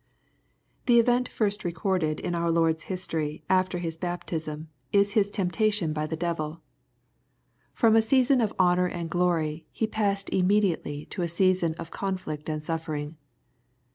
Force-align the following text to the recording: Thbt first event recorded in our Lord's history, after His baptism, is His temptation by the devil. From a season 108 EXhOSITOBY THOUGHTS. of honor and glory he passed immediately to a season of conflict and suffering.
Thbt 0.87 1.27
first 1.27 1.59
event 1.61 1.63
recorded 1.63 2.19
in 2.21 2.33
our 2.33 2.49
Lord's 2.49 2.85
history, 2.89 3.43
after 3.51 3.77
His 3.77 3.97
baptism, 3.99 4.67
is 4.91 5.11
His 5.11 5.29
temptation 5.29 5.93
by 5.93 6.07
the 6.07 6.15
devil. 6.15 6.61
From 7.75 7.95
a 7.95 8.01
season 8.01 8.39
108 8.39 8.45
EXhOSITOBY 8.47 8.49
THOUGHTS. 8.49 8.51
of 8.51 8.81
honor 8.81 8.99
and 8.99 9.09
glory 9.11 9.67
he 9.71 9.85
passed 9.85 10.29
immediately 10.31 11.05
to 11.11 11.21
a 11.21 11.27
season 11.27 11.75
of 11.75 11.91
conflict 11.91 12.49
and 12.49 12.63
suffering. 12.63 13.17